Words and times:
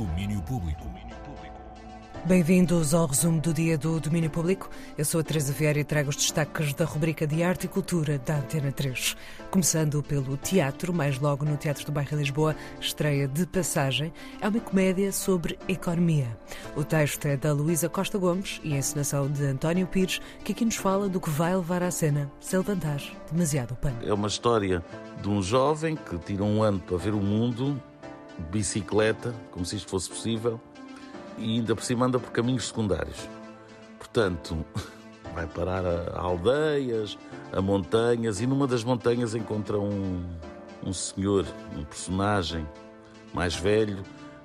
Domínio 0.00 0.40
Público. 0.40 0.88
Bem-vindos 2.24 2.94
ao 2.94 3.06
resumo 3.06 3.38
do 3.38 3.52
dia 3.52 3.76
do 3.76 4.00
Domínio 4.00 4.30
Público. 4.30 4.70
Eu 4.96 5.04
sou 5.04 5.20
a 5.20 5.24
Teresa 5.24 5.52
Vieira 5.52 5.78
e 5.78 5.84
trago 5.84 6.08
os 6.08 6.16
destaques 6.16 6.72
da 6.72 6.86
rubrica 6.86 7.26
de 7.26 7.42
Arte 7.42 7.64
e 7.64 7.68
Cultura 7.68 8.18
da 8.18 8.38
Antena 8.38 8.72
3. 8.72 9.14
Começando 9.50 10.02
pelo 10.02 10.38
teatro, 10.38 10.90
mais 10.90 11.18
logo 11.18 11.44
no 11.44 11.58
Teatro 11.58 11.84
do 11.84 11.92
Bairro 11.92 12.10
de 12.12 12.16
Lisboa, 12.16 12.56
estreia 12.80 13.28
de 13.28 13.44
Passagem. 13.46 14.10
É 14.40 14.48
uma 14.48 14.60
comédia 14.60 15.12
sobre 15.12 15.58
economia. 15.68 16.34
O 16.74 16.82
texto 16.82 17.26
é 17.26 17.36
da 17.36 17.52
Luísa 17.52 17.90
Costa 17.90 18.16
Gomes 18.16 18.58
e 18.64 18.72
a 18.72 18.78
encenação 18.78 19.30
de 19.30 19.44
António 19.44 19.86
Pires, 19.86 20.18
que 20.42 20.52
aqui 20.52 20.64
nos 20.64 20.76
fala 20.76 21.10
do 21.10 21.20
que 21.20 21.28
vai 21.28 21.54
levar 21.54 21.82
à 21.82 21.90
cena 21.90 22.32
se 22.40 22.56
levantar 22.56 23.02
demasiado 23.30 23.72
o 23.72 23.76
pano. 23.76 23.98
É 24.02 24.14
uma 24.14 24.28
história 24.28 24.82
de 25.20 25.28
um 25.28 25.42
jovem 25.42 25.94
que 25.94 26.16
tira 26.18 26.42
um 26.42 26.62
ano 26.62 26.80
para 26.80 26.96
ver 26.96 27.12
o 27.12 27.20
mundo, 27.20 27.78
bicicleta, 28.50 29.34
como 29.50 29.64
se 29.64 29.76
isto 29.76 29.88
fosse 29.88 30.08
possível, 30.08 30.60
e 31.38 31.56
ainda 31.56 31.74
por 31.74 31.84
cima 31.84 32.06
anda 32.06 32.18
por 32.18 32.30
caminhos 32.30 32.66
secundários. 32.66 33.28
Portanto, 33.98 34.64
vai 35.34 35.46
parar 35.46 35.84
a, 35.86 36.18
aldeias, 36.18 37.18
a 37.52 37.60
montanhas, 37.60 38.40
e 38.40 38.46
numa 38.46 38.66
das 38.66 38.84
montanhas 38.84 39.34
encontra 39.34 39.78
um, 39.78 40.24
um 40.84 40.92
senhor, 40.92 41.46
um 41.76 41.84
personagem 41.84 42.66
mais 43.32 43.54
velho, 43.54 44.02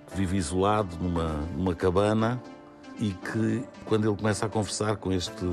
que 0.07 0.17
vive 0.17 0.37
isolado 0.37 0.95
numa, 1.01 1.29
numa 1.55 1.73
cabana 1.73 2.41
e 2.99 3.11
que, 3.11 3.63
quando 3.85 4.07
ele 4.07 4.15
começa 4.15 4.45
a 4.45 4.49
conversar 4.49 4.97
com 4.97 5.11
este, 5.11 5.45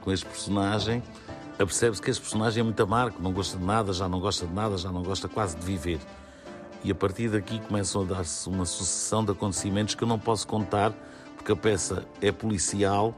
com 0.00 0.10
este 0.10 0.26
personagem, 0.26 1.02
apercebe-se 1.54 2.00
que 2.00 2.10
este 2.10 2.22
personagem 2.22 2.60
é 2.60 2.64
muito 2.64 2.82
amargo, 2.82 3.16
não 3.20 3.32
gosta 3.32 3.58
de 3.58 3.64
nada, 3.64 3.92
já 3.92 4.08
não 4.08 4.18
gosta 4.18 4.46
de 4.46 4.52
nada, 4.52 4.76
já 4.78 4.90
não 4.90 5.02
gosta 5.02 5.28
quase 5.28 5.56
de 5.56 5.64
viver. 5.64 6.00
E 6.82 6.90
a 6.90 6.94
partir 6.94 7.28
daqui 7.28 7.60
começam 7.60 8.02
a 8.02 8.04
dar-se 8.04 8.48
uma 8.48 8.64
sucessão 8.64 9.24
de 9.24 9.32
acontecimentos 9.32 9.94
que 9.94 10.02
eu 10.02 10.08
não 10.08 10.18
posso 10.18 10.46
contar, 10.46 10.92
porque 11.36 11.52
a 11.52 11.56
peça 11.56 12.04
é 12.22 12.32
policial, 12.32 13.14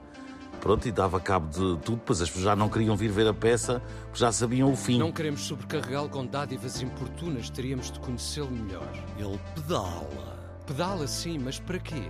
pronto, 0.60 0.86
e 0.86 0.92
dava 0.92 1.20
cabo 1.20 1.48
de 1.48 1.80
tudo, 1.82 2.00
pois 2.04 2.20
as 2.20 2.28
pessoas 2.28 2.44
já 2.44 2.56
não 2.56 2.68
queriam 2.68 2.96
vir 2.96 3.10
ver 3.10 3.26
a 3.26 3.34
peça, 3.34 3.82
porque 4.04 4.18
já 4.18 4.32
sabiam 4.32 4.72
o 4.72 4.76
fim. 4.76 4.98
Não 4.98 5.12
queremos 5.12 5.42
sobrecarregá-lo 5.42 6.08
com 6.08 6.26
dádivas 6.26 6.80
importunas, 6.80 7.50
teríamos 7.50 7.90
de 7.90 8.00
conhecê-lo 8.00 8.50
melhor. 8.50 8.88
Ele 9.18 9.38
pedala. 9.54 10.38
Pedala 10.66 11.06
sim, 11.06 11.38
mas 11.38 11.58
para 11.58 11.78
quê? 11.78 12.02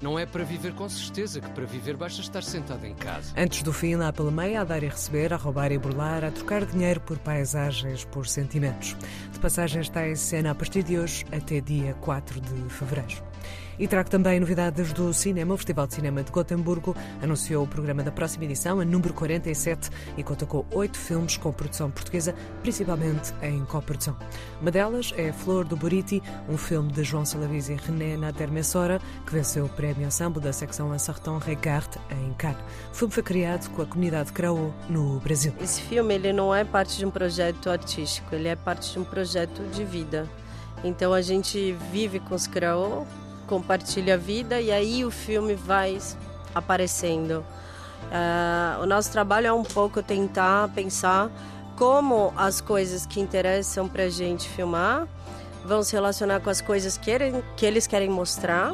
Não 0.00 0.18
é 0.18 0.26
para 0.26 0.44
viver 0.44 0.74
com 0.74 0.86
certeza, 0.88 1.40
que 1.40 1.48
para 1.50 1.64
viver 1.64 1.96
basta 1.96 2.20
estar 2.20 2.42
sentado 2.42 2.84
em 2.84 2.94
casa. 2.94 3.32
Antes 3.34 3.62
do 3.62 3.72
fim, 3.72 3.94
lá 3.94 4.12
pela 4.12 4.30
meia, 4.30 4.60
a 4.60 4.64
dar 4.64 4.82
e 4.82 4.88
receber, 4.88 5.32
a 5.32 5.36
roubar 5.36 5.72
e 5.72 5.78
burlar, 5.78 6.22
a 6.22 6.30
trocar 6.30 6.66
dinheiro 6.66 7.00
por 7.00 7.18
paisagens, 7.18 8.04
por 8.04 8.26
sentimentos. 8.26 8.94
De 9.36 9.42
passagem 9.42 9.82
está 9.82 10.08
em 10.08 10.16
cena 10.16 10.52
a 10.52 10.54
partir 10.54 10.82
de 10.82 10.98
hoje 10.98 11.22
até 11.30 11.60
dia 11.60 11.92
4 12.00 12.40
de 12.40 12.70
fevereiro. 12.70 13.22
E 13.78 13.86
trago 13.86 14.08
também 14.08 14.40
novidades 14.40 14.92
do 14.92 15.12
cinema. 15.12 15.54
O 15.54 15.56
Festival 15.56 15.86
de 15.86 15.94
Cinema 15.94 16.22
de 16.22 16.32
Gotemburgo 16.32 16.96
anunciou 17.22 17.64
o 17.64 17.66
programa 17.66 18.02
da 18.02 18.10
próxima 18.10 18.44
edição, 18.44 18.80
a 18.80 18.84
número 18.84 19.12
47, 19.12 19.90
e 20.16 20.22
conta 20.22 20.46
com 20.46 20.64
oito 20.72 20.96
filmes 20.98 21.36
com 21.36 21.52
produção 21.52 21.90
portuguesa, 21.90 22.34
principalmente 22.62 23.34
em 23.42 23.64
coprodução. 23.66 24.16
Uma 24.60 24.70
delas 24.70 25.12
é 25.16 25.32
Flor 25.32 25.64
do 25.64 25.76
Buriti, 25.76 26.22
um 26.48 26.56
filme 26.56 26.90
de 26.90 27.04
João 27.04 27.24
Salavis 27.24 27.68
e 27.68 27.74
René 27.74 28.16
Nader 28.16 28.50
Messora, 28.50 29.00
que 29.26 29.32
venceu 29.32 29.66
o 29.66 29.68
prémio 29.68 30.06
ensemble 30.06 30.40
da 30.40 30.52
secção 30.52 30.92
Ansarton 30.92 31.38
Regard 31.38 31.88
em 32.10 32.32
Cannes. 32.34 32.58
O 32.92 32.94
filme 32.94 33.12
foi 33.12 33.22
criado 33.22 33.68
com 33.70 33.82
a 33.82 33.86
comunidade 33.86 34.32
Craô 34.32 34.70
no 34.88 35.20
Brasil. 35.20 35.52
Esse 35.60 35.82
filme 35.82 36.14
ele 36.14 36.32
não 36.32 36.54
é 36.54 36.64
parte 36.64 36.96
de 36.96 37.04
um 37.04 37.10
projeto 37.10 37.68
artístico, 37.68 38.34
ele 38.34 38.48
é 38.48 38.56
parte 38.56 38.92
de 38.92 38.98
um 38.98 39.04
projeto 39.04 39.62
de 39.70 39.84
vida. 39.84 40.26
Então 40.84 41.12
a 41.12 41.20
gente 41.20 41.76
vive 41.90 42.20
com 42.20 42.34
os 42.34 42.46
Craô, 42.46 43.06
compartilha 43.46 44.14
a 44.14 44.16
vida 44.16 44.60
e 44.60 44.70
aí 44.70 45.04
o 45.04 45.10
filme 45.10 45.54
vai 45.54 45.98
aparecendo. 46.54 47.44
Uh, 48.06 48.82
o 48.82 48.86
nosso 48.86 49.10
trabalho 49.10 49.46
é 49.46 49.52
um 49.52 49.62
pouco 49.62 50.02
tentar 50.02 50.68
pensar 50.68 51.30
como 51.76 52.32
as 52.36 52.60
coisas 52.60 53.04
que 53.04 53.20
interessam 53.20 53.88
para 53.88 54.04
a 54.04 54.08
gente 54.08 54.48
filmar 54.48 55.06
vão 55.64 55.82
se 55.82 55.92
relacionar 55.94 56.40
com 56.40 56.48
as 56.48 56.60
coisas 56.60 56.96
que, 56.96 57.10
ele, 57.10 57.44
que 57.56 57.66
eles 57.66 57.86
querem 57.86 58.08
mostrar, 58.08 58.72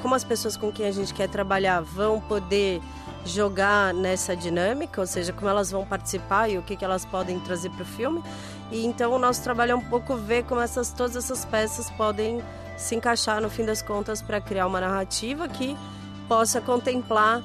como 0.00 0.14
as 0.14 0.22
pessoas 0.22 0.56
com 0.56 0.70
quem 0.70 0.86
a 0.86 0.92
gente 0.92 1.12
quer 1.12 1.28
trabalhar 1.28 1.80
vão 1.80 2.20
poder 2.20 2.80
jogar 3.24 3.92
nessa 3.92 4.34
dinâmica, 4.36 5.00
ou 5.00 5.06
seja, 5.06 5.32
como 5.32 5.48
elas 5.48 5.70
vão 5.70 5.84
participar 5.84 6.48
e 6.48 6.58
o 6.58 6.62
que, 6.62 6.76
que 6.76 6.84
elas 6.84 7.04
podem 7.04 7.38
trazer 7.40 7.70
para 7.70 7.82
o 7.82 7.86
filme. 7.86 8.22
E 8.70 8.84
então 8.86 9.12
o 9.12 9.18
nosso 9.18 9.42
trabalho 9.42 9.72
é 9.72 9.74
um 9.74 9.84
pouco 9.84 10.16
ver 10.16 10.44
como 10.44 10.60
essas, 10.60 10.92
todas 10.92 11.16
essas 11.16 11.44
peças 11.44 11.90
podem 11.90 12.42
se 12.76 12.94
encaixar 12.94 13.40
no 13.40 13.50
fim 13.50 13.64
das 13.64 13.82
contas 13.82 14.22
para 14.22 14.40
criar 14.40 14.66
uma 14.66 14.80
narrativa 14.80 15.48
que 15.48 15.76
possa 16.28 16.60
contemplar 16.60 17.42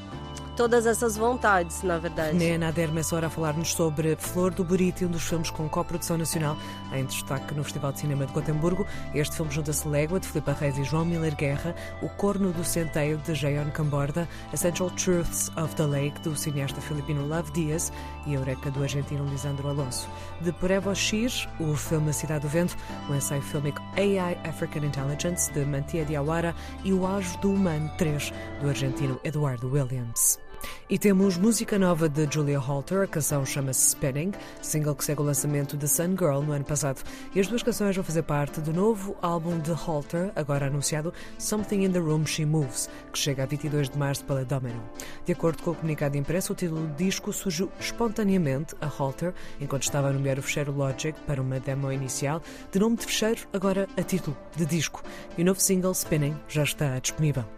todas 0.58 0.88
essas 0.88 1.16
vontades, 1.16 1.84
na 1.84 2.00
verdade. 2.00 2.36
Né 2.36 2.58
Nader 2.58 2.92
Messora 2.92 3.28
a 3.28 3.30
falar-nos 3.30 3.74
sobre 3.74 4.16
Flor 4.16 4.52
do 4.52 4.64
Buriti, 4.64 5.06
um 5.06 5.08
dos 5.08 5.22
filmes 5.22 5.52
com 5.52 5.70
coprodução 5.70 6.18
nacional 6.18 6.58
em 6.92 7.06
destaque 7.06 7.54
no 7.54 7.64
Festival 7.64 7.92
de 7.94 8.00
Cinema 8.00 8.26
de 8.26 8.34
Gotemburgo. 8.34 8.86
Este 9.14 9.36
filme 9.36 9.52
junta-se 9.52 9.88
Légua, 9.88 10.20
de 10.20 10.28
Filipe 10.28 10.52
Reis 10.52 10.76
e 10.80 10.84
João 10.84 11.06
Miller 11.06 11.36
Guerra, 11.36 11.76
O 12.02 12.10
Corno 12.10 12.52
do 12.52 12.64
Centeio, 12.64 13.20
de 13.20 13.36
Jayon 13.36 13.70
Camborda, 13.70 14.28
Essential 14.52 14.90
Truths 14.90 15.52
of 15.56 15.76
the 15.76 15.86
Lake, 15.86 16.20
do 16.22 16.36
cineasta 16.36 16.82
filipino 16.82 17.28
Love 17.28 17.52
Diaz 17.52 17.94
e 18.26 18.34
Eureka, 18.34 18.72
do 18.72 18.82
argentino 18.82 19.26
Lisandro 19.26 19.70
Alonso. 19.70 20.10
De 20.42 20.52
Purevo 20.52 20.94
Xir, 20.96 21.32
o 21.60 21.76
filme 21.76 22.10
A 22.10 22.14
Cidade 22.14 22.42
do 22.42 22.50
Vento, 22.50 22.76
o 23.08 23.14
ensaio 23.14 23.44
fílmico 23.44 23.82
AI 23.96 24.36
African 24.44 24.84
Intelligence, 24.84 25.54
de 25.54 25.64
Mantia 25.64 26.04
Diawara 26.04 26.56
e 26.84 26.92
O 26.92 27.06
Ajo 27.06 27.38
do 27.38 27.52
Humano 27.52 27.92
3, 28.00 28.34
do 28.60 28.70
argentino 28.70 29.20
Eduardo 29.24 29.72
Williams. 29.72 30.47
E 30.90 30.98
temos 30.98 31.38
música 31.38 31.78
nova 31.78 32.08
de 32.08 32.26
Julia 32.32 32.58
Holter, 32.58 33.02
a 33.02 33.08
canção 33.08 33.46
chama-se 33.46 33.90
Spinning, 33.90 34.32
single 34.62 34.96
que 34.96 35.04
segue 35.04 35.22
o 35.22 35.26
lançamento 35.26 35.76
de 35.76 35.86
Sun 35.86 36.16
Girl 36.18 36.40
no 36.42 36.54
ano 36.54 36.64
passado. 36.64 37.04
E 37.36 37.42
as 37.42 37.48
duas 37.48 37.62
canções 37.62 37.94
vão 37.94 38.06
fazer 38.06 38.24
parte 38.24 38.62
do 38.62 38.72
novo 38.72 39.14
álbum 39.22 39.60
de 39.60 39.72
Holter, 39.72 40.32
agora 40.34 40.68
anunciado 40.68 41.14
Something 41.38 41.84
in 41.84 41.92
the 41.92 42.00
Room 42.00 42.26
She 42.26 42.46
Moves, 42.46 42.90
que 43.12 43.20
chega 43.20 43.44
a 43.44 43.46
22 43.46 43.90
de 43.90 43.98
março 43.98 44.24
pela 44.24 44.46
Domino. 44.46 44.82
De 45.26 45.34
acordo 45.34 45.62
com 45.62 45.72
o 45.72 45.76
comunicado 45.76 46.16
impresso, 46.16 46.54
o 46.54 46.56
título 46.56 46.88
do 46.88 46.96
disco 46.96 47.34
surgiu 47.34 47.70
espontaneamente 47.80 48.74
a 48.80 48.86
Holter, 48.86 49.34
enquanto 49.60 49.84
estava 49.84 50.08
a 50.08 50.14
nomear 50.14 50.40
o 50.40 50.42
fecheiro 50.42 50.72
Logic 50.72 51.20
para 51.28 51.42
uma 51.42 51.60
demo 51.60 51.92
inicial, 51.92 52.42
de 52.72 52.80
nome 52.80 52.96
de 52.96 53.06
fecheiro, 53.06 53.42
agora 53.52 53.90
a 53.98 54.04
título 54.04 54.38
de 54.56 54.66
disco. 54.66 55.04
E 55.38 55.42
o 55.42 55.46
novo 55.46 55.60
single 55.60 55.92
Spinning 55.92 56.38
já 56.48 56.64
está 56.64 56.98
disponível. 56.98 57.57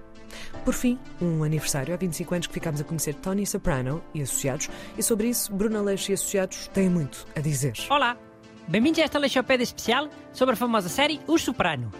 Por 0.66 0.73
fim, 0.73 0.97
um 1.22 1.44
aniversário 1.44 1.94
há 1.94 1.97
25 1.97 2.35
anos 2.35 2.47
que 2.47 2.53
ficámos 2.53 2.81
a 2.81 2.84
conhecer 2.84 3.16
Tony 3.16 3.45
Soprano 3.45 4.01
e 4.13 4.22
Associados, 4.22 4.69
e 4.97 5.03
sobre 5.03 5.28
isso, 5.29 5.53
Bruna 5.53 5.81
Leixo 5.81 6.12
e 6.12 6.13
Associados 6.13 6.67
têm 6.73 6.90
muito 6.90 7.25
a 7.35 7.40
dizer. 7.40 7.73
Olá, 7.90 8.17
bem-vindos 8.67 9.00
a 9.00 9.03
esta 9.03 9.19
Leixopédia 9.19 9.63
especial 9.63 10.09
sobre 10.34 10.53
a 10.53 10.57
famosa 10.57 10.90
série 10.90 11.19
Os 11.28 11.41
Sopranos. 11.41 11.91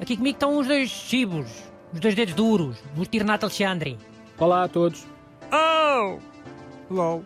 Aqui 0.00 0.16
comigo 0.16 0.36
estão 0.36 0.58
os 0.58 0.66
dois 0.66 0.88
chibos, 0.88 1.46
os 1.92 2.00
dois 2.00 2.14
dedos 2.14 2.34
duros, 2.34 2.76
o 2.96 3.04
tio 3.04 3.20
Renato 3.20 3.46
Alexandre. 3.46 3.98
Olá 4.38 4.64
a 4.64 4.68
todos. 4.68 5.06
Oh! 5.52 6.18
Hello. 6.90 7.24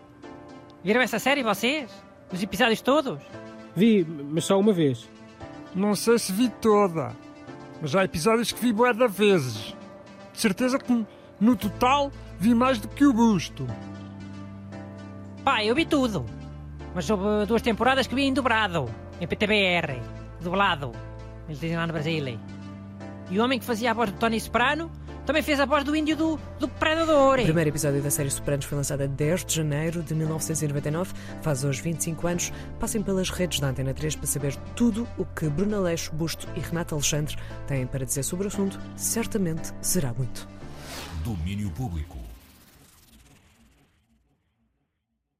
Viram 0.83 1.01
essa 1.01 1.19
série 1.19 1.43
vocês? 1.43 1.91
Os 2.33 2.43
episódios 2.43 2.81
todos? 2.81 3.23
Vi, 3.77 4.05
mas 4.05 4.45
só 4.45 4.59
uma 4.59 4.73
vez. 4.73 5.09
Não 5.75 5.95
sei 5.95 6.19
se 6.19 6.33
vi 6.33 6.49
toda, 6.49 7.15
mas 7.81 7.95
há 7.95 8.05
episódios 8.05 8.53
que 8.53 8.61
vi 8.61 8.73
bué 8.73 8.93
de 8.93 9.07
vezes. 9.09 9.75
De 10.35 10.41
certeza 10.41 10.79
que 10.79 11.07
no 11.41 11.57
total 11.57 12.11
vi 12.39 12.55
mais 12.55 12.79
do 12.79 12.89
que 12.89 13.07
o 13.07 13.13
busto. 13.13 13.67
Pá, 15.45 15.65
eu 15.65 15.75
vi 15.75 15.87
tudo. 15.87 16.27
Mas 16.95 17.09
houve 17.09 17.47
duas 17.47 17.63
temporadas 17.63 18.07
que 18.07 18.15
vi 18.15 18.25
em 18.25 18.33
dobrado, 18.35 18.89
em 19.21 19.27
PTBR, 19.27 20.01
dublado. 20.41 20.93
Eles 21.47 21.61
dizem 21.61 21.77
lá 21.77 21.87
no 21.87 21.93
Brasil. 21.93 22.39
E 23.31 23.39
o 23.39 23.43
homem 23.43 23.59
que 23.59 23.65
fazia 23.65 23.91
a 23.91 23.95
voz 23.95 24.11
do 24.11 24.19
Tony 24.19 24.39
Soprano 24.39 24.91
também 25.27 25.43
fez 25.43 25.59
a 25.61 25.65
voz 25.65 25.85
do 25.85 25.95
índio 25.97 26.17
do, 26.17 26.41
do 26.59 26.69
Predador. 26.69 27.41
O 27.41 27.43
primeiro 27.43 27.71
episódio 27.71 28.03
da 28.03 28.11
série 28.11 28.31
Sopranos 28.31 28.65
foi 28.65 28.77
lançado 28.77 29.03
a 29.03 29.07
10 29.07 29.45
de 29.45 29.55
janeiro 29.55 30.03
de 30.03 30.15
1999, 30.15 31.13
faz 31.43 31.65
hoje 31.65 31.83
25 31.83 32.27
anos. 32.27 32.53
Passem 32.79 33.03
pelas 33.03 33.31
redes 33.31 33.61
da 33.61 33.69
Antena 33.69 33.95
3 33.95 34.17
para 34.17 34.27
saber 34.27 34.57
tudo 34.77 35.09
o 35.19 35.25
que 35.25 35.49
Bruno 35.49 35.77
Aleixo, 35.77 36.13
Busto 36.15 36.49
e 36.55 36.61
Renato 36.61 36.95
Alexandre 36.95 37.37
têm 37.67 37.87
para 37.87 38.05
dizer 38.05 38.23
sobre 38.23 38.47
o 38.47 38.49
assunto. 38.49 38.79
Certamente 38.97 39.73
será 39.81 40.13
muito. 40.13 40.49
Domínio 41.25 41.71
Público. 41.71 42.34